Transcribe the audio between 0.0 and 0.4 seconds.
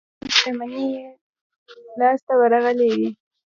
د علم